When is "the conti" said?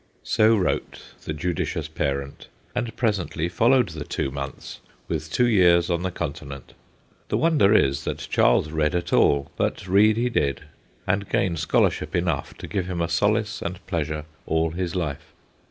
6.01-6.43